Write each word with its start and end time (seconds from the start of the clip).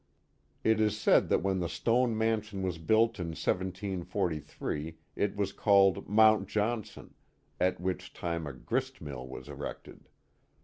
It 0.63 0.81
is 0.81 0.99
said 0.99 1.29
that 1.29 1.43
when 1.43 1.59
the 1.59 1.69
stone 1.69 2.17
mansion 2.17 2.63
was 2.63 2.79
built 2.79 3.19
in 3.19 3.35
1743 3.39 4.97
it 5.15 5.35
was 5.35 5.53
called 5.53 6.09
Mount 6.09 6.47
Johnson, 6.47 7.13
at 7.59 7.79
which 7.79 8.11
time 8.11 8.47
a 8.47 8.53
grist 8.53 8.99
mill 8.99 9.27
was 9.27 9.47
erected. 9.47 10.09